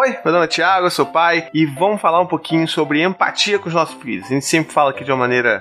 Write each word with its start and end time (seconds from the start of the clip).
Oi, 0.00 0.16
meu 0.24 0.32
nome 0.32 0.44
é 0.44 0.48
Thiago, 0.48 0.86
eu 0.86 0.90
sou 0.92 1.06
pai 1.06 1.50
e 1.52 1.66
vamos 1.66 2.00
falar 2.00 2.20
um 2.20 2.26
pouquinho 2.26 2.68
sobre 2.68 3.02
empatia 3.02 3.58
com 3.58 3.66
os 3.66 3.74
nossos 3.74 4.00
filhos. 4.00 4.26
A 4.26 4.28
gente 4.28 4.44
sempre 4.44 4.72
fala 4.72 4.90
aqui 4.90 5.02
de 5.02 5.10
uma 5.10 5.16
maneira 5.16 5.60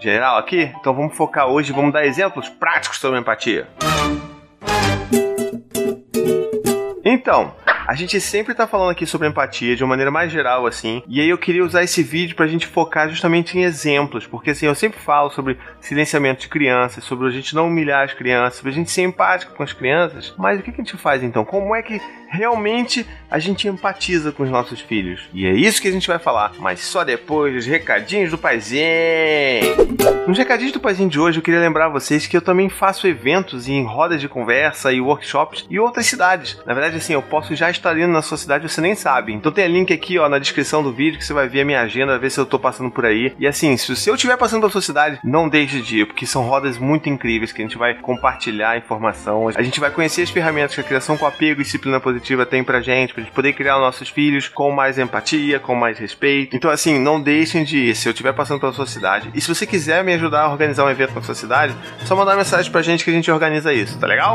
geral 0.00 0.38
aqui, 0.38 0.72
então 0.80 0.92
vamos 0.92 1.16
focar 1.16 1.46
hoje, 1.46 1.72
vamos 1.72 1.92
dar 1.92 2.04
exemplos 2.04 2.48
práticos 2.48 2.98
sobre 2.98 3.20
empatia. 3.20 3.68
Então, 7.04 7.54
a 7.90 7.94
gente 7.96 8.20
sempre 8.20 8.54
tá 8.54 8.68
falando 8.68 8.90
aqui 8.90 9.04
sobre 9.04 9.26
empatia 9.26 9.74
de 9.74 9.82
uma 9.82 9.90
maneira 9.90 10.12
mais 10.12 10.30
geral, 10.30 10.64
assim. 10.64 11.02
E 11.08 11.20
aí 11.20 11.28
eu 11.28 11.36
queria 11.36 11.64
usar 11.64 11.82
esse 11.82 12.04
vídeo 12.04 12.36
pra 12.36 12.46
gente 12.46 12.64
focar 12.64 13.08
justamente 13.08 13.58
em 13.58 13.62
exemplos. 13.62 14.28
Porque 14.28 14.50
assim, 14.50 14.66
eu 14.66 14.76
sempre 14.76 15.00
falo 15.00 15.28
sobre 15.30 15.58
silenciamento 15.80 16.42
de 16.42 16.48
crianças, 16.48 17.02
sobre 17.02 17.26
a 17.26 17.30
gente 17.30 17.52
não 17.52 17.66
humilhar 17.66 18.04
as 18.04 18.14
crianças, 18.14 18.58
sobre 18.58 18.70
a 18.70 18.74
gente 18.74 18.92
ser 18.92 19.02
empático 19.02 19.54
com 19.54 19.62
as 19.62 19.72
crianças. 19.72 20.32
Mas 20.38 20.60
o 20.60 20.62
que 20.62 20.70
a 20.70 20.74
gente 20.74 20.96
faz 20.96 21.22
então? 21.24 21.44
Como 21.44 21.74
é 21.74 21.82
que 21.82 22.00
realmente 22.30 23.04
a 23.28 23.38
gente 23.38 23.68
empatiza 23.68 24.32
com 24.32 24.44
os 24.44 24.50
nossos 24.50 24.80
filhos? 24.80 25.28
E 25.34 25.44
é 25.44 25.52
isso 25.52 25.82
que 25.82 25.88
a 25.88 25.92
gente 25.92 26.06
vai 26.06 26.18
falar, 26.18 26.52
mas 26.58 26.80
só 26.80 27.02
depois 27.04 27.52
dos 27.52 27.66
recadinhos 27.66 28.30
do 28.30 28.38
paizinho. 28.38 28.80
Nos 30.26 30.38
recadinhos 30.38 30.72
do 30.72 30.80
paizinho 30.80 31.08
de 31.08 31.18
hoje, 31.18 31.38
eu 31.38 31.42
queria 31.42 31.60
lembrar 31.60 31.88
vocês 31.88 32.26
que 32.26 32.36
eu 32.36 32.40
também 32.40 32.68
faço 32.68 33.06
eventos 33.06 33.68
em 33.68 33.82
rodas 33.82 34.20
de 34.20 34.28
conversa 34.28 34.92
e 34.92 35.00
workshops 35.00 35.66
em 35.68 35.78
outras 35.78 36.06
cidades. 36.06 36.58
Na 36.64 36.72
verdade, 36.72 36.96
assim, 36.96 37.14
eu 37.14 37.22
posso 37.22 37.54
já 37.56 37.68
estar 37.68 37.98
indo 37.98 38.12
na 38.12 38.22
sua 38.22 38.38
cidade 38.38 38.68
você 38.68 38.80
nem 38.80 38.94
sabe. 38.94 39.32
Então 39.32 39.50
tem 39.50 39.66
link 39.66 39.92
aqui, 39.92 40.18
ó, 40.18 40.28
na 40.28 40.38
descrição 40.38 40.82
do 40.82 40.92
vídeo 40.92 41.18
que 41.18 41.24
você 41.24 41.32
vai 41.32 41.48
ver 41.48 41.62
a 41.62 41.64
minha 41.64 41.80
agenda, 41.80 42.18
ver 42.18 42.30
se 42.30 42.38
eu 42.38 42.46
tô 42.46 42.58
passando 42.58 42.90
por 42.90 43.04
aí. 43.04 43.34
E 43.38 43.46
assim, 43.46 43.76
se 43.76 44.08
eu 44.08 44.14
estiver 44.14 44.36
passando 44.36 44.60
pela 44.60 44.72
sua 44.72 44.82
cidade, 44.82 45.18
não 45.24 45.48
deixe 45.48 45.80
de 45.80 46.00
ir, 46.00 46.06
porque 46.06 46.26
são 46.26 46.42
rodas 46.42 46.78
muito 46.78 47.08
incríveis 47.08 47.52
que 47.52 47.60
a 47.60 47.64
gente 47.64 47.76
vai 47.76 47.94
compartilhar 47.94 48.78
informação. 48.78 49.48
A 49.48 49.62
gente 49.62 49.80
vai 49.80 49.90
conhecer 49.90 50.22
as 50.22 50.30
ferramentas 50.30 50.74
que 50.74 50.80
a 50.80 50.84
criação 50.84 51.16
com 51.16 51.26
apego 51.26 51.60
e 51.60 51.64
disciplina 51.64 51.98
positiva 51.98 52.19
tem 52.48 52.64
pra 52.64 52.80
gente, 52.80 53.14
pra 53.14 53.22
gente 53.22 53.32
poder 53.32 53.52
criar 53.52 53.78
nossos 53.78 54.08
filhos 54.08 54.48
com 54.48 54.70
mais 54.70 54.98
empatia, 54.98 55.58
com 55.58 55.74
mais 55.74 55.98
respeito. 55.98 56.56
Então 56.56 56.70
assim, 56.70 56.98
não 56.98 57.20
deixem 57.20 57.64
de 57.64 57.78
ir 57.90 57.94
se 57.94 58.08
eu 58.08 58.12
estiver 58.12 58.32
passando 58.32 58.60
pela 58.60 58.72
sua 58.72 58.86
cidade. 58.86 59.30
E 59.34 59.40
se 59.40 59.48
você 59.48 59.66
quiser 59.66 60.04
me 60.04 60.14
ajudar 60.14 60.42
a 60.42 60.50
organizar 60.50 60.84
um 60.84 60.90
evento 60.90 61.14
na 61.14 61.22
sua 61.22 61.34
cidade, 61.34 61.74
só 62.04 62.16
mandar 62.16 62.36
mensagem 62.36 62.70
pra 62.70 62.82
gente 62.82 63.04
que 63.04 63.10
a 63.10 63.14
gente 63.14 63.30
organiza 63.30 63.72
isso, 63.72 63.98
tá 63.98 64.06
legal? 64.06 64.34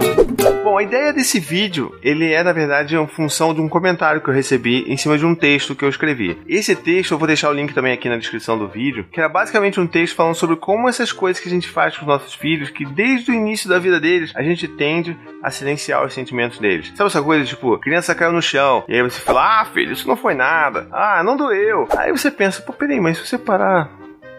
Bom, 0.63 0.77
a 0.77 0.83
ideia 0.83 1.13
desse 1.13 1.39
vídeo, 1.39 1.95
ele 2.01 2.33
é 2.33 2.43
na 2.43 2.51
verdade 2.51 2.97
uma 2.97 3.07
função 3.07 3.53
de 3.53 3.61
um 3.61 3.69
comentário 3.69 4.21
que 4.21 4.29
eu 4.29 4.33
recebi 4.33 4.83
em 4.87 4.97
cima 4.97 5.17
de 5.17 5.25
um 5.25 5.35
texto 5.35 5.75
que 5.75 5.85
eu 5.85 5.89
escrevi. 5.89 6.37
Esse 6.47 6.75
texto, 6.75 7.11
eu 7.11 7.17
vou 7.17 7.27
deixar 7.27 7.49
o 7.49 7.53
link 7.53 7.73
também 7.73 7.93
aqui 7.93 8.09
na 8.09 8.17
descrição 8.17 8.57
do 8.57 8.67
vídeo, 8.67 9.05
que 9.11 9.19
era 9.19 9.29
basicamente 9.29 9.79
um 9.79 9.87
texto 9.87 10.15
falando 10.15 10.35
sobre 10.35 10.55
como 10.55 10.89
essas 10.89 11.11
coisas 11.11 11.41
que 11.41 11.47
a 11.47 11.51
gente 11.51 11.67
faz 11.67 11.95
com 11.95 12.01
os 12.01 12.07
nossos 12.07 12.33
filhos, 12.33 12.69
que 12.69 12.85
desde 12.85 13.31
o 13.31 13.33
início 13.33 13.69
da 13.69 13.77
vida 13.77 13.99
deles, 13.99 14.31
a 14.35 14.41
gente 14.41 14.67
tende 14.67 15.17
a 15.43 15.51
silenciar 15.51 16.03
os 16.03 16.13
sentimentos 16.13 16.57
deles. 16.57 16.91
Sabe 16.95 17.09
essa 17.09 17.21
coisa, 17.21 17.45
tipo, 17.45 17.74
criança 17.79 18.15
caiu 18.15 18.31
no 18.31 18.41
chão, 18.41 18.83
e 18.87 18.95
aí 18.95 19.01
você 19.01 19.19
fala, 19.19 19.61
ah, 19.61 19.65
filho, 19.65 19.93
isso 19.93 20.07
não 20.07 20.15
foi 20.15 20.33
nada, 20.33 20.87
ah, 20.91 21.23
não 21.23 21.37
doeu. 21.37 21.87
Aí 21.97 22.11
você 22.11 22.31
pensa, 22.31 22.61
pô, 22.61 22.73
peraí, 22.73 22.99
mas 22.99 23.17
se 23.17 23.27
você 23.27 23.37
parar 23.37 23.89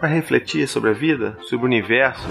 para 0.00 0.08
refletir 0.08 0.66
sobre 0.68 0.90
a 0.90 0.92
vida, 0.92 1.36
sobre 1.42 1.64
o 1.64 1.68
universo, 1.68 2.28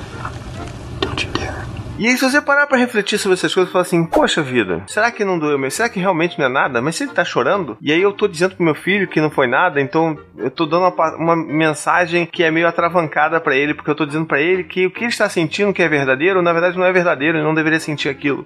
e 1.97 2.07
aí, 2.07 2.17
se 2.17 2.29
você 2.29 2.41
parar 2.41 2.67
pra 2.67 2.77
refletir 2.77 3.17
sobre 3.17 3.35
essas 3.35 3.53
coisas, 3.53 3.71
falar 3.71 3.83
assim: 3.83 4.05
Poxa 4.05 4.41
vida, 4.41 4.83
será 4.85 5.09
que 5.11 5.23
não 5.23 5.39
doeu 5.39 5.57
mesmo? 5.57 5.71
Será 5.71 5.87
que 5.87 5.97
realmente 5.97 6.37
não 6.37 6.45
é 6.45 6.49
nada? 6.49 6.81
Mas 6.81 6.97
se 6.97 7.05
ele 7.05 7.13
tá 7.13 7.23
chorando, 7.23 7.77
e 7.81 7.89
aí 7.89 8.01
eu 8.01 8.11
tô 8.11 8.27
dizendo 8.27 8.53
pro 8.53 8.65
meu 8.65 8.75
filho 8.75 9.07
que 9.07 9.21
não 9.21 9.31
foi 9.31 9.47
nada, 9.47 9.79
então 9.79 10.17
eu 10.37 10.51
tô 10.51 10.65
dando 10.65 10.93
uma, 10.93 11.15
uma 11.15 11.35
mensagem 11.37 12.25
que 12.25 12.43
é 12.43 12.51
meio 12.51 12.67
atravancada 12.67 13.39
para 13.39 13.55
ele, 13.55 13.73
porque 13.73 13.89
eu 13.89 13.95
tô 13.95 14.05
dizendo 14.05 14.25
para 14.25 14.41
ele 14.41 14.65
que 14.65 14.87
o 14.87 14.91
que 14.91 15.05
ele 15.05 15.07
está 15.07 15.29
sentindo 15.29 15.71
que 15.71 15.81
é 15.81 15.87
verdadeiro, 15.87 16.41
na 16.41 16.51
verdade 16.51 16.77
não 16.77 16.85
é 16.85 16.91
verdadeiro, 16.91 17.37
ele 17.37 17.45
não 17.45 17.53
deveria 17.53 17.79
sentir 17.79 18.09
aquilo. 18.09 18.43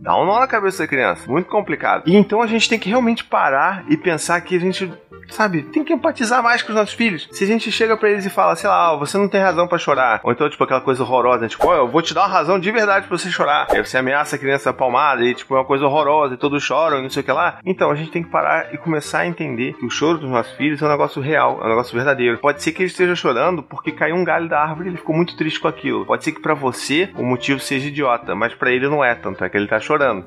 Dá 0.00 0.16
um 0.16 0.24
nó 0.24 0.40
na 0.40 0.46
cabeça 0.46 0.82
da 0.82 0.88
criança. 0.88 1.30
Muito 1.30 1.48
complicado. 1.48 2.04
E 2.06 2.16
então 2.16 2.40
a 2.40 2.46
gente 2.46 2.68
tem 2.68 2.78
que 2.78 2.88
realmente 2.88 3.24
parar 3.24 3.84
e 3.88 3.96
pensar 3.96 4.40
que 4.40 4.56
a 4.56 4.60
gente 4.60 4.90
sabe, 5.32 5.62
tem 5.62 5.84
que 5.84 5.92
empatizar 5.92 6.42
mais 6.42 6.62
com 6.62 6.70
os 6.70 6.78
nossos 6.78 6.94
filhos. 6.94 7.28
Se 7.30 7.44
a 7.44 7.46
gente 7.46 7.70
chega 7.70 7.96
para 7.96 8.10
eles 8.10 8.26
e 8.26 8.30
fala, 8.30 8.56
sei 8.56 8.68
lá, 8.68 8.92
oh, 8.92 8.98
você 8.98 9.16
não 9.16 9.28
tem 9.28 9.40
razão 9.40 9.66
para 9.66 9.78
chorar, 9.78 10.20
ou 10.24 10.32
então, 10.32 10.48
tipo, 10.48 10.62
aquela 10.64 10.80
coisa 10.80 11.02
horrorosa, 11.02 11.42
né? 11.42 11.48
tipo, 11.48 11.66
oh, 11.66 11.74
eu 11.74 11.88
vou 11.88 12.02
te 12.02 12.12
dar 12.14 12.22
uma 12.22 12.28
razão 12.28 12.58
de 12.58 12.70
verdade 12.70 13.06
pra 13.06 13.16
você 13.16 13.30
chorar. 13.30 13.68
Aí 13.70 13.84
você 13.84 13.98
ameaça 13.98 14.36
a 14.36 14.38
criança 14.38 14.72
palmada 14.72 15.22
e, 15.22 15.34
tipo, 15.34 15.54
é 15.54 15.58
uma 15.58 15.64
coisa 15.64 15.86
horrorosa 15.86 16.34
e 16.34 16.36
todos 16.36 16.62
choram 16.62 16.98
e 16.98 17.02
não 17.02 17.10
sei 17.10 17.22
o 17.22 17.24
que 17.24 17.32
lá. 17.32 17.58
Então, 17.64 17.90
a 17.90 17.94
gente 17.94 18.10
tem 18.10 18.22
que 18.22 18.30
parar 18.30 18.74
e 18.74 18.78
começar 18.78 19.20
a 19.20 19.26
entender 19.26 19.74
que 19.74 19.86
o 19.86 19.90
choro 19.90 20.18
dos 20.18 20.30
nossos 20.30 20.52
filhos 20.56 20.82
é 20.82 20.84
um 20.84 20.88
negócio 20.88 21.22
real, 21.22 21.60
é 21.62 21.66
um 21.66 21.68
negócio 21.68 21.94
verdadeiro. 21.94 22.38
Pode 22.38 22.62
ser 22.62 22.72
que 22.72 22.82
ele 22.82 22.90
esteja 22.90 23.14
chorando 23.14 23.62
porque 23.62 23.92
caiu 23.92 24.16
um 24.16 24.24
galho 24.24 24.48
da 24.48 24.60
árvore 24.60 24.88
e 24.88 24.90
ele 24.90 24.98
ficou 24.98 25.14
muito 25.14 25.36
triste 25.36 25.60
com 25.60 25.68
aquilo. 25.68 26.06
Pode 26.06 26.24
ser 26.24 26.32
que 26.32 26.40
para 26.40 26.54
você 26.54 27.10
o 27.16 27.22
motivo 27.22 27.60
seja 27.60 27.88
idiota, 27.88 28.34
mas 28.34 28.54
para 28.54 28.72
ele 28.72 28.88
não 28.88 29.04
é, 29.04 29.14
tanto 29.14 29.44
é 29.44 29.48
que 29.48 29.56
ele 29.56 29.66
tá 29.66 29.78
chorando. 29.78 29.89
for 29.90 29.98
den. 29.98 30.24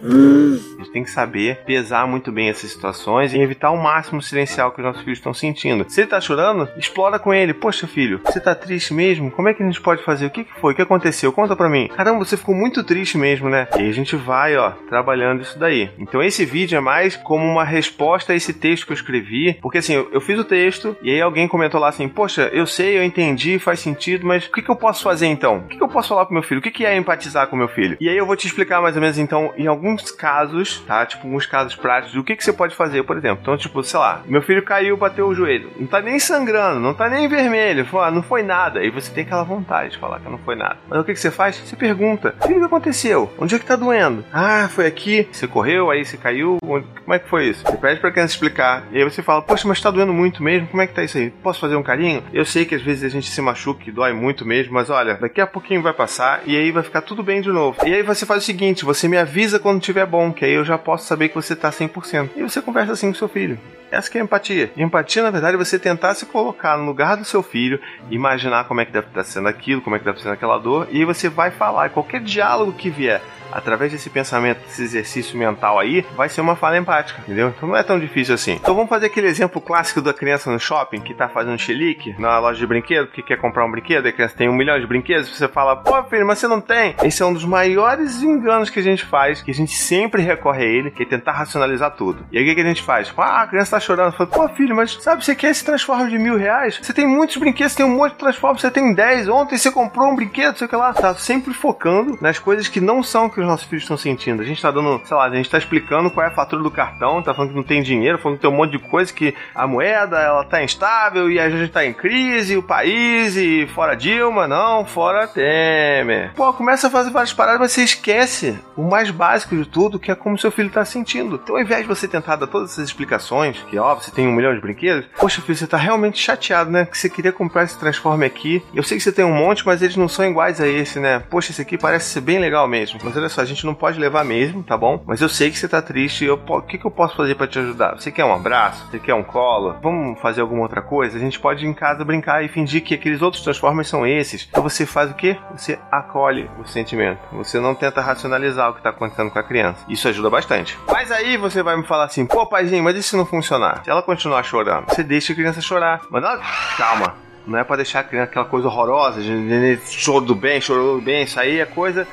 Mm. 0.00 0.67
Tem 0.92 1.04
que 1.04 1.10
saber 1.10 1.60
pesar 1.66 2.06
muito 2.06 2.30
bem 2.32 2.48
essas 2.48 2.70
situações 2.70 3.32
e 3.32 3.40
evitar 3.40 3.68
ao 3.68 3.76
máximo 3.76 4.22
silenciar 4.22 4.68
o 4.68 4.72
que 4.72 4.80
os 4.80 4.86
nossos 4.86 5.02
filhos 5.02 5.18
estão 5.18 5.34
sentindo. 5.34 5.84
Se 5.88 6.00
ele 6.00 6.08
tá 6.08 6.20
chorando, 6.20 6.68
explora 6.76 7.18
com 7.18 7.32
ele. 7.32 7.54
Poxa, 7.54 7.86
filho, 7.86 8.20
você 8.24 8.40
tá 8.40 8.54
triste 8.54 8.92
mesmo? 8.94 9.30
Como 9.30 9.48
é 9.48 9.54
que 9.54 9.62
a 9.62 9.66
gente 9.66 9.80
pode 9.80 10.02
fazer? 10.02 10.26
O 10.26 10.30
que, 10.30 10.46
foi? 10.60 10.72
O 10.72 10.76
que 10.76 10.82
aconteceu? 10.82 11.32
Conta 11.32 11.56
pra 11.56 11.68
mim. 11.68 11.88
Caramba, 11.88 12.24
você 12.24 12.36
ficou 12.36 12.54
muito 12.54 12.82
triste 12.84 13.16
mesmo, 13.16 13.48
né? 13.48 13.68
E 13.78 13.88
a 13.88 13.92
gente 13.92 14.16
vai, 14.16 14.56
ó, 14.56 14.70
trabalhando 14.88 15.42
isso 15.42 15.58
daí. 15.58 15.90
Então 15.98 16.22
esse 16.22 16.44
vídeo 16.44 16.76
é 16.76 16.80
mais 16.80 17.16
como 17.16 17.44
uma 17.44 17.64
resposta 17.64 18.32
a 18.32 18.36
esse 18.36 18.52
texto 18.52 18.86
que 18.86 18.92
eu 18.92 18.96
escrevi. 18.96 19.54
Porque 19.60 19.78
assim, 19.78 19.94
eu, 19.94 20.20
fiz 20.20 20.38
o 20.38 20.44
texto 20.44 20.96
e 21.02 21.10
aí 21.10 21.20
alguém 21.20 21.48
comentou 21.48 21.80
lá 21.80 21.88
assim: 21.88 22.08
Poxa, 22.08 22.50
eu 22.52 22.66
sei, 22.66 22.98
eu 22.98 23.04
entendi, 23.04 23.58
faz 23.58 23.80
sentido, 23.80 24.26
mas 24.26 24.46
o 24.46 24.52
que, 24.52 24.62
que 24.62 24.70
eu 24.70 24.76
posso 24.76 25.02
fazer 25.02 25.26
então? 25.26 25.58
O 25.58 25.68
que, 25.68 25.76
que 25.76 25.82
eu 25.82 25.88
posso 25.88 26.08
falar 26.08 26.24
pro 26.24 26.34
meu 26.34 26.42
filho? 26.42 26.60
O 26.60 26.62
que, 26.62 26.70
que 26.70 26.84
é 26.84 26.96
empatizar 26.96 27.46
com 27.48 27.56
meu 27.56 27.68
filho? 27.68 27.96
E 28.00 28.08
aí 28.08 28.16
eu 28.16 28.26
vou 28.26 28.36
te 28.36 28.46
explicar 28.46 28.80
mais 28.80 28.96
ou 28.96 29.02
menos 29.02 29.18
então, 29.18 29.52
em 29.56 29.66
alguns 29.66 30.10
casos, 30.10 30.77
tá? 30.82 31.06
Tipo, 31.06 31.26
alguns 31.26 31.46
casos 31.46 31.74
práticos 31.74 32.14
do 32.14 32.24
que, 32.24 32.36
que 32.36 32.44
você 32.44 32.52
pode 32.52 32.74
fazer, 32.74 33.02
por 33.02 33.16
exemplo. 33.16 33.40
Então, 33.42 33.56
tipo, 33.56 33.82
sei 33.82 33.98
lá, 33.98 34.22
meu 34.26 34.42
filho 34.42 34.62
caiu, 34.62 34.96
bateu 34.96 35.26
o 35.26 35.34
joelho. 35.34 35.70
Não 35.78 35.86
tá 35.86 36.00
nem 36.00 36.18
sangrando, 36.18 36.80
não 36.80 36.94
tá 36.94 37.08
nem 37.08 37.28
vermelho. 37.28 37.84
Fala, 37.84 38.10
não 38.10 38.22
foi 38.22 38.42
nada. 38.42 38.84
E 38.84 38.90
você 38.90 39.12
tem 39.12 39.24
aquela 39.24 39.44
vontade 39.44 39.92
de 39.92 39.98
falar 39.98 40.20
que 40.20 40.28
não 40.28 40.38
foi 40.38 40.54
nada. 40.54 40.78
Mas 40.88 41.00
o 41.00 41.04
que, 41.04 41.14
que 41.14 41.20
você 41.20 41.30
faz? 41.30 41.56
Você 41.56 41.76
pergunta: 41.76 42.34
o 42.42 42.48
que 42.48 42.54
aconteceu? 42.54 43.32
Onde 43.38 43.54
é 43.54 43.58
que 43.58 43.66
tá 43.66 43.76
doendo? 43.76 44.24
Ah, 44.32 44.68
foi 44.68 44.86
aqui. 44.86 45.28
Você 45.30 45.46
correu, 45.46 45.90
aí 45.90 46.04
você 46.04 46.16
caiu. 46.16 46.58
Como 46.60 47.14
é 47.14 47.18
que 47.18 47.28
foi 47.28 47.48
isso? 47.48 47.64
Você 47.64 47.76
pede 47.76 48.00
pra 48.00 48.10
criança 48.10 48.34
explicar. 48.34 48.84
E 48.92 48.98
aí 48.98 49.04
você 49.04 49.22
fala: 49.22 49.42
Poxa, 49.42 49.66
mas 49.66 49.80
tá 49.80 49.90
doendo 49.90 50.12
muito 50.12 50.42
mesmo. 50.42 50.68
Como 50.68 50.82
é 50.82 50.86
que 50.86 50.94
tá 50.94 51.02
isso 51.02 51.18
aí? 51.18 51.30
Posso 51.30 51.60
fazer 51.60 51.76
um 51.76 51.82
carinho? 51.82 52.22
Eu 52.32 52.44
sei 52.44 52.64
que 52.64 52.74
às 52.74 52.82
vezes 52.82 53.04
a 53.04 53.08
gente 53.08 53.30
se 53.30 53.40
machuca 53.40 53.82
e 53.86 53.92
dói 53.92 54.12
muito 54.12 54.44
mesmo, 54.44 54.74
mas 54.74 54.90
olha, 54.90 55.14
daqui 55.14 55.40
a 55.40 55.46
pouquinho 55.46 55.82
vai 55.82 55.92
passar 55.92 56.42
e 56.46 56.56
aí 56.56 56.70
vai 56.70 56.82
ficar 56.82 57.02
tudo 57.02 57.22
bem 57.22 57.40
de 57.40 57.50
novo. 57.50 57.78
E 57.86 57.94
aí 57.94 58.02
você 58.02 58.26
faz 58.26 58.42
o 58.42 58.46
seguinte: 58.46 58.84
você 58.84 59.08
me 59.08 59.16
avisa 59.16 59.58
quando 59.58 59.80
tiver 59.80 60.06
bom, 60.06 60.32
que 60.32 60.44
aí 60.44 60.52
eu 60.52 60.64
já 60.68 60.78
posso 60.78 61.06
saber 61.06 61.28
que 61.28 61.34
você 61.34 61.56
tá 61.56 61.70
100%. 61.70 62.30
E 62.36 62.42
você 62.42 62.62
conversa 62.62 62.92
assim 62.92 63.08
com 63.08 63.18
seu 63.18 63.28
filho. 63.28 63.58
Essa 63.90 64.10
que 64.10 64.18
é 64.18 64.20
empatia. 64.20 64.70
empatia, 64.76 65.22
na 65.22 65.30
verdade, 65.30 65.54
é 65.54 65.58
você 65.58 65.78
tentar 65.78 66.14
se 66.14 66.26
colocar 66.26 66.76
no 66.76 66.84
lugar 66.84 67.16
do 67.16 67.24
seu 67.24 67.42
filho, 67.42 67.80
imaginar 68.10 68.64
como 68.64 68.80
é 68.80 68.84
que 68.84 68.92
deve 68.92 69.06
estar 69.08 69.24
sendo 69.24 69.48
aquilo, 69.48 69.80
como 69.80 69.96
é 69.96 69.98
que 69.98 70.04
deve 70.04 70.18
estar 70.18 70.28
sendo 70.28 70.34
aquela 70.34 70.58
dor, 70.58 70.86
e 70.90 70.98
aí 70.98 71.04
você 71.04 71.28
vai 71.28 71.50
falar. 71.50 71.88
Qualquer 71.88 72.20
diálogo 72.20 72.72
que 72.72 72.90
vier 72.90 73.22
através 73.52 73.92
desse 73.92 74.10
pensamento, 74.10 74.60
desse 74.60 74.82
exercício 74.82 75.38
mental 75.38 75.78
aí, 75.78 76.04
vai 76.16 76.28
ser 76.28 76.40
uma 76.40 76.56
fala 76.56 76.78
empática, 76.78 77.20
entendeu? 77.20 77.48
Então 77.48 77.68
não 77.68 77.76
é 77.76 77.82
tão 77.82 77.98
difícil 77.98 78.34
assim. 78.34 78.52
Então 78.52 78.74
vamos 78.74 78.88
fazer 78.88 79.06
aquele 79.06 79.26
exemplo 79.26 79.60
clássico 79.60 80.00
da 80.00 80.12
criança 80.12 80.50
no 80.50 80.58
shopping 80.58 81.00
que 81.00 81.14
tá 81.14 81.28
fazendo 81.28 81.58
chilique 81.58 82.14
na 82.18 82.38
loja 82.38 82.58
de 82.58 82.66
brinquedo, 82.66 83.08
que 83.08 83.22
quer 83.22 83.36
comprar 83.38 83.64
um 83.64 83.70
brinquedo, 83.70 84.06
a 84.06 84.12
criança 84.12 84.36
tem 84.36 84.48
um 84.48 84.54
milhão 84.54 84.78
de 84.78 84.86
brinquedos, 84.86 85.28
você 85.28 85.48
fala, 85.48 85.76
pô 85.76 86.02
filho, 86.04 86.26
mas 86.26 86.38
você 86.38 86.48
não 86.48 86.60
tem. 86.60 86.94
Esse 87.02 87.22
é 87.22 87.26
um 87.26 87.32
dos 87.32 87.44
maiores 87.44 88.22
enganos 88.22 88.70
que 88.70 88.78
a 88.78 88.82
gente 88.82 89.04
faz, 89.04 89.42
que 89.42 89.50
a 89.50 89.54
gente 89.54 89.74
sempre 89.74 90.22
recorre 90.22 90.64
a 90.64 90.66
ele, 90.66 90.90
que 90.90 91.02
é 91.02 91.06
tentar 91.06 91.32
racionalizar 91.32 91.92
tudo. 91.92 92.26
E 92.32 92.38
aí 92.38 92.50
o 92.50 92.54
que 92.54 92.60
a 92.60 92.64
gente 92.64 92.82
faz? 92.82 93.12
Ah, 93.16 93.42
a 93.42 93.46
criança 93.46 93.72
tá 93.72 93.80
chorando. 93.80 94.12
Fala, 94.12 94.30
pô 94.30 94.48
filho, 94.50 94.74
mas 94.74 94.92
sabe, 95.02 95.24
você 95.24 95.34
quer 95.34 95.50
esse 95.50 95.64
transforme 95.64 96.10
de 96.10 96.18
mil 96.18 96.36
reais? 96.36 96.78
Você 96.80 96.92
tem 96.92 97.06
muitos 97.06 97.36
brinquedos, 97.36 97.74
tem 97.74 97.84
um 97.84 97.96
monte 97.96 98.12
de 98.12 98.18
transformes, 98.18 98.60
você 98.60 98.70
tem 98.70 98.94
dez. 98.94 99.28
Ontem 99.28 99.56
você 99.56 99.70
comprou 99.70 100.08
um 100.08 100.16
brinquedo, 100.16 100.56
sei 100.56 100.66
o 100.66 100.70
que 100.70 100.76
lá. 100.76 100.92
Tá 100.92 101.14
sempre 101.14 101.52
focando 101.52 102.18
nas 102.20 102.38
coisas 102.38 102.68
que 102.68 102.80
não 102.80 103.02
são 103.02 103.28
que 103.38 103.42
os 103.42 103.46
nossos 103.46 103.66
filhos 103.66 103.84
estão 103.84 103.96
sentindo. 103.96 104.42
A 104.42 104.44
gente 104.44 104.60
tá 104.60 104.70
dando, 104.70 105.00
sei 105.04 105.16
lá, 105.16 105.26
a 105.26 105.34
gente 105.34 105.48
tá 105.48 105.58
explicando 105.58 106.10
qual 106.10 106.26
é 106.26 106.28
a 106.28 106.32
fatura 106.32 106.60
do 106.60 106.70
cartão, 106.70 107.22
tá 107.22 107.32
falando 107.32 107.50
que 107.50 107.56
não 107.56 107.62
tem 107.62 107.80
dinheiro, 107.82 108.18
falando 108.18 108.36
que 108.36 108.42
tem 108.42 108.50
um 108.50 108.56
monte 108.56 108.72
de 108.72 108.78
coisa, 108.80 109.12
que 109.12 109.32
a 109.54 109.66
moeda, 109.66 110.18
ela 110.18 110.44
tá 110.44 110.62
instável 110.62 111.30
e 111.30 111.38
a 111.38 111.48
gente 111.48 111.70
tá 111.70 111.84
em 111.84 111.92
crise, 111.92 112.56
o 112.56 112.62
país 112.62 113.36
e 113.36 113.68
fora 113.68 113.94
Dilma, 113.94 114.48
não, 114.48 114.84
fora 114.84 115.28
Temer. 115.28 116.32
Pô, 116.34 116.52
começa 116.52 116.88
a 116.88 116.90
fazer 116.90 117.10
várias 117.10 117.32
paradas, 117.32 117.60
mas 117.60 117.72
você 117.72 117.82
esquece 117.82 118.58
o 118.76 118.82
mais 118.82 119.10
básico 119.10 119.56
de 119.56 119.64
tudo, 119.64 119.98
que 119.98 120.10
é 120.10 120.14
como 120.14 120.36
seu 120.36 120.50
filho 120.50 120.70
tá 120.70 120.84
sentindo. 120.84 121.40
Então, 121.42 121.54
ao 121.54 121.62
invés 121.62 121.82
de 121.82 121.88
você 121.88 122.08
tentar 122.08 122.36
dar 122.36 122.48
todas 122.48 122.72
essas 122.72 122.86
explicações, 122.86 123.58
que 123.70 123.78
ó, 123.78 123.94
você 123.94 124.10
tem 124.10 124.26
um 124.26 124.32
milhão 124.32 124.54
de 124.54 124.60
brinquedos, 124.60 125.06
poxa, 125.18 125.40
filho, 125.40 125.56
você 125.56 125.66
tá 125.66 125.76
realmente 125.76 126.18
chateado, 126.18 126.70
né? 126.70 126.86
Que 126.86 126.98
você 126.98 127.08
queria 127.08 127.32
comprar 127.32 127.64
esse 127.64 127.78
Transforme 127.78 128.26
aqui. 128.26 128.62
Eu 128.74 128.82
sei 128.82 128.98
que 128.98 129.04
você 129.04 129.12
tem 129.12 129.24
um 129.24 129.32
monte, 129.32 129.64
mas 129.64 129.80
eles 129.82 129.96
não 129.96 130.08
são 130.08 130.24
iguais 130.24 130.60
a 130.60 130.66
esse, 130.66 130.98
né? 130.98 131.22
Poxa, 131.30 131.52
esse 131.52 131.62
aqui 131.62 131.78
parece 131.78 132.10
ser 132.10 132.20
bem 132.20 132.38
legal 132.38 132.66
mesmo. 132.66 132.98
Mas 133.04 133.16
olha 133.16 133.27
olha 133.28 133.34
só, 133.34 133.40
a 133.42 133.44
gente 133.44 133.64
não 133.66 133.74
pode 133.74 134.00
levar 134.00 134.24
mesmo, 134.24 134.62
tá 134.62 134.76
bom? 134.76 135.02
Mas 135.06 135.20
eu 135.20 135.28
sei 135.28 135.50
que 135.50 135.58
você 135.58 135.68
tá 135.68 135.82
triste, 135.82 136.28
o 136.28 136.62
que, 136.62 136.78
que 136.78 136.86
eu 136.86 136.90
posso 136.90 137.14
fazer 137.14 137.34
para 137.34 137.46
te 137.46 137.58
ajudar? 137.58 137.94
Você 137.94 138.10
quer 138.10 138.24
um 138.24 138.32
abraço? 138.32 138.86
Você 138.90 138.98
quer 138.98 139.14
um 139.14 139.22
colo? 139.22 139.76
Vamos 139.82 140.18
fazer 140.20 140.40
alguma 140.40 140.62
outra 140.62 140.80
coisa? 140.80 141.16
A 141.16 141.20
gente 141.20 141.38
pode 141.38 141.64
ir 141.64 141.68
em 141.68 141.74
casa 141.74 142.04
brincar 142.04 142.42
e 142.44 142.48
fingir 142.48 142.82
que 142.82 142.94
aqueles 142.94 143.20
outros 143.20 143.42
Transformers 143.42 143.88
são 143.88 144.06
esses. 144.06 144.48
Então 144.50 144.62
você 144.62 144.86
faz 144.86 145.10
o 145.10 145.14
quê? 145.14 145.36
Você 145.54 145.78
acolhe 145.92 146.50
o 146.58 146.66
sentimento. 146.66 147.20
Você 147.32 147.60
não 147.60 147.74
tenta 147.74 148.00
racionalizar 148.00 148.70
o 148.70 148.74
que 148.74 148.82
tá 148.82 148.90
acontecendo 148.90 149.30
com 149.30 149.38
a 149.38 149.42
criança. 149.42 149.84
Isso 149.88 150.08
ajuda 150.08 150.30
bastante. 150.30 150.78
Mas 150.90 151.10
aí 151.12 151.36
você 151.36 151.62
vai 151.62 151.76
me 151.76 151.84
falar 151.84 152.04
assim, 152.04 152.24
pô, 152.24 152.46
paizinho, 152.46 152.82
mas 152.82 152.96
e 152.96 153.02
se 153.02 153.16
não 153.16 153.26
funcionar? 153.26 153.82
Se 153.84 153.90
ela 153.90 154.02
continuar 154.02 154.42
chorando, 154.42 154.86
você 154.88 155.02
deixa 155.02 155.32
a 155.32 155.36
criança 155.36 155.60
chorar. 155.60 156.00
Mas 156.10 156.22
não, 156.22 156.38
calma. 156.76 157.14
Não 157.46 157.58
é 157.58 157.64
para 157.64 157.76
deixar 157.76 158.00
a 158.00 158.04
criança 158.04 158.30
aquela 158.30 158.44
coisa 158.44 158.68
horrorosa, 158.68 159.22
de 159.22 159.78
choro 159.86 160.24
do 160.24 160.34
bem, 160.34 160.60
chorou 160.60 160.96
do 160.96 161.02
bem, 161.02 161.24
isso 161.24 161.40
aí 161.40 161.60
é 161.60 161.64
coisa 161.64 162.06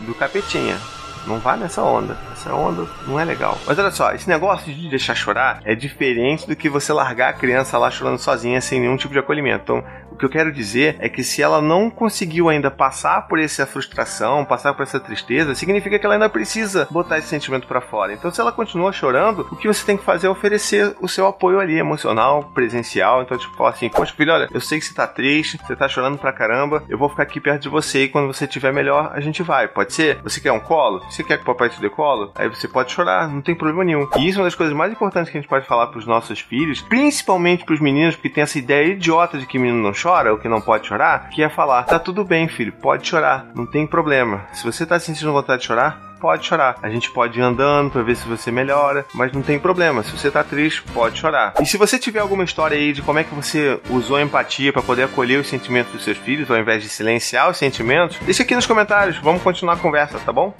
do 0.00 0.14
capetinha. 0.14 0.99
Não 1.26 1.38
vá 1.38 1.56
nessa 1.56 1.82
onda. 1.82 2.16
Essa 2.32 2.54
onda 2.54 2.86
não 3.06 3.18
é 3.18 3.24
legal. 3.24 3.58
Mas 3.66 3.78
olha 3.78 3.90
só, 3.90 4.12
esse 4.12 4.28
negócio 4.28 4.72
de 4.72 4.88
deixar 4.88 5.14
chorar 5.14 5.60
é 5.64 5.74
diferente 5.74 6.46
do 6.46 6.56
que 6.56 6.68
você 6.68 6.92
largar 6.92 7.30
a 7.30 7.32
criança 7.32 7.78
lá 7.78 7.90
chorando 7.90 8.18
sozinha 8.18 8.60
sem 8.60 8.80
nenhum 8.80 8.96
tipo 8.96 9.12
de 9.12 9.18
acolhimento. 9.18 9.62
Então, 9.62 9.84
o 10.10 10.16
que 10.16 10.24
eu 10.24 10.30
quero 10.30 10.52
dizer 10.52 10.96
é 10.98 11.08
que 11.08 11.22
se 11.22 11.42
ela 11.42 11.60
não 11.60 11.90
conseguiu 11.90 12.48
ainda 12.48 12.70
passar 12.70 13.28
por 13.28 13.38
essa 13.38 13.66
frustração, 13.66 14.44
passar 14.44 14.74
por 14.74 14.82
essa 14.82 14.98
tristeza, 14.98 15.54
significa 15.54 15.98
que 15.98 16.04
ela 16.04 16.14
ainda 16.14 16.28
precisa 16.28 16.88
botar 16.90 17.18
esse 17.18 17.28
sentimento 17.28 17.66
para 17.66 17.80
fora. 17.80 18.12
Então, 18.12 18.30
se 18.30 18.40
ela 18.40 18.52
continua 18.52 18.92
chorando, 18.92 19.46
o 19.50 19.56
que 19.56 19.68
você 19.68 19.84
tem 19.84 19.96
que 19.96 20.04
fazer 20.04 20.26
é 20.26 20.30
oferecer 20.30 20.96
o 21.00 21.08
seu 21.08 21.26
apoio 21.26 21.60
ali, 21.60 21.78
emocional, 21.78 22.50
presencial. 22.54 23.22
Então, 23.22 23.36
tipo, 23.38 23.56
falar 23.56 23.70
assim: 23.70 23.88
Poxa, 23.88 24.14
filho, 24.14 24.32
olha, 24.32 24.48
eu 24.52 24.60
sei 24.60 24.78
que 24.78 24.84
você 24.84 24.94
tá 24.94 25.06
triste, 25.06 25.58
você 25.58 25.76
tá 25.76 25.88
chorando 25.88 26.18
pra 26.18 26.32
caramba, 26.32 26.82
eu 26.88 26.98
vou 26.98 27.08
ficar 27.08 27.22
aqui 27.22 27.40
perto 27.40 27.62
de 27.62 27.68
você 27.68 28.04
e 28.04 28.08
quando 28.08 28.26
você 28.26 28.44
estiver 28.44 28.72
melhor, 28.72 29.10
a 29.14 29.20
gente 29.20 29.42
vai. 29.42 29.68
Pode 29.68 29.92
ser? 29.92 30.20
Você 30.22 30.40
quer 30.40 30.52
um 30.52 30.60
colo? 30.60 31.02
Você 31.10 31.24
quer 31.24 31.36
que 31.36 31.42
o 31.42 31.46
papai 31.46 31.68
te 31.68 31.80
dê 31.80 31.90
colo? 31.90 32.32
Aí 32.36 32.48
você 32.48 32.68
pode 32.68 32.92
chorar, 32.92 33.28
não 33.28 33.42
tem 33.42 33.54
problema 33.54 33.84
nenhum. 33.84 34.08
E 34.16 34.28
isso 34.28 34.38
é 34.38 34.40
uma 34.40 34.46
das 34.46 34.54
coisas 34.54 34.74
mais 34.74 34.92
importantes 34.92 35.30
que 35.30 35.36
a 35.36 35.40
gente 35.40 35.50
pode 35.50 35.66
falar 35.66 35.88
pros 35.88 36.06
nossos 36.06 36.40
filhos, 36.40 36.80
principalmente 36.80 37.64
pros 37.64 37.80
meninos, 37.80 38.14
porque 38.14 38.30
tem 38.30 38.42
essa 38.42 38.58
ideia 38.58 38.92
idiota 38.92 39.36
de 39.36 39.46
que 39.46 39.58
menino 39.58 39.82
não 39.82 39.92
chora, 39.92 40.32
ou 40.32 40.38
que 40.38 40.48
não 40.48 40.60
pode 40.60 40.86
chorar, 40.86 41.28
que 41.30 41.42
é 41.42 41.48
falar: 41.48 41.82
tá 41.82 41.98
tudo 41.98 42.24
bem, 42.24 42.46
filho, 42.46 42.72
pode 42.72 43.08
chorar, 43.08 43.46
não 43.54 43.66
tem 43.66 43.86
problema. 43.86 44.46
Se 44.52 44.64
você 44.64 44.86
tá 44.86 44.98
sentindo 45.00 45.32
vontade 45.32 45.62
de 45.62 45.66
chorar, 45.66 46.09
pode 46.20 46.46
chorar. 46.46 46.76
A 46.82 46.90
gente 46.90 47.10
pode 47.10 47.38
ir 47.38 47.42
andando 47.42 47.90
para 47.90 48.02
ver 48.02 48.16
se 48.16 48.28
você 48.28 48.50
melhora, 48.50 49.06
mas 49.14 49.32
não 49.32 49.42
tem 49.42 49.58
problema. 49.58 50.02
Se 50.02 50.12
você 50.12 50.30
tá 50.30 50.44
triste, 50.44 50.82
pode 50.92 51.18
chorar. 51.18 51.54
E 51.60 51.66
se 51.66 51.76
você 51.76 51.98
tiver 51.98 52.20
alguma 52.20 52.44
história 52.44 52.76
aí 52.76 52.92
de 52.92 53.02
como 53.02 53.18
é 53.18 53.24
que 53.24 53.34
você 53.34 53.80
usou 53.88 54.20
empatia 54.20 54.72
para 54.72 54.82
poder 54.82 55.04
acolher 55.04 55.40
os 55.40 55.48
sentimentos 55.48 55.92
dos 55.92 56.04
seus 56.04 56.18
filhos, 56.18 56.50
ao 56.50 56.58
invés 56.58 56.82
de 56.82 56.88
silenciar 56.88 57.50
os 57.50 57.56
sentimentos, 57.56 58.18
deixa 58.22 58.42
aqui 58.42 58.54
nos 58.54 58.66
comentários. 58.66 59.16
Vamos 59.18 59.42
continuar 59.42 59.74
a 59.74 59.78
conversa, 59.78 60.18
tá 60.18 60.32
bom? 60.32 60.54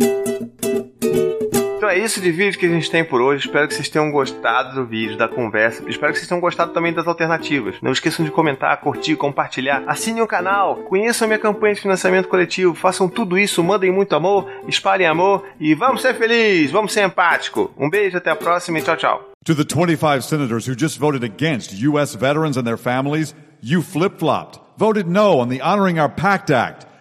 Então 1.81 1.88
é 1.88 1.99
isso 1.99 2.21
de 2.21 2.31
vídeo 2.31 2.59
que 2.59 2.67
a 2.67 2.69
gente 2.69 2.91
tem 2.91 3.03
por 3.03 3.23
hoje. 3.23 3.47
Espero 3.47 3.67
que 3.67 3.73
vocês 3.73 3.88
tenham 3.88 4.11
gostado 4.11 4.75
do 4.75 4.85
vídeo, 4.85 5.17
da 5.17 5.27
conversa. 5.27 5.82
Espero 5.88 6.12
que 6.12 6.19
vocês 6.19 6.29
tenham 6.29 6.38
gostado 6.38 6.75
também 6.75 6.93
das 6.93 7.06
alternativas. 7.06 7.77
Não 7.81 7.91
esqueçam 7.91 8.23
de 8.23 8.31
comentar, 8.31 8.79
curtir, 8.82 9.17
compartilhar. 9.17 9.82
Assinem 9.87 10.23
o 10.23 10.27
canal, 10.27 10.77
conheçam 10.77 11.25
a 11.25 11.29
minha 11.29 11.38
campanha 11.38 11.75
de 11.75 11.81
financiamento 11.81 12.29
coletivo. 12.29 12.75
Façam 12.75 13.09
tudo 13.09 13.38
isso, 13.38 13.65
mandem 13.65 13.91
muito 13.91 14.15
amor, 14.15 14.47
espalhem 14.69 15.06
amor 15.06 15.43
e 15.59 15.75
vamos 15.75 16.03
ser 16.03 16.12
felizes, 16.17 16.71
vamos 16.71 16.93
ser 16.93 17.03
empático. 17.03 17.73
Um 17.79 17.88
beijo, 17.88 18.19
até 18.19 18.31
a 18.31 18.37
próxima 18.37 18.79
e 18.79 18.82
tchau, 18.82 18.97
tchau. 18.99 19.31
To 19.47 19.55
the 19.55 19.65
25 19.65 20.21
senators 20.21 20.69
who 20.69 20.77
just 20.79 20.99
voted 20.99 21.25
against 21.25 21.73
U.S. 21.82 22.15
veterans 22.15 22.59
and 22.59 22.65
their 22.65 22.77
families, 22.77 23.35
you 23.62 23.81
flip-flopped. 23.81 24.61
Voted 24.77 25.09
no 25.09 25.41
on 25.41 25.49
the 25.49 25.62
Honoring 25.62 25.99
Our 25.99 26.11
Pact 26.11 26.50
Act. 26.50 26.90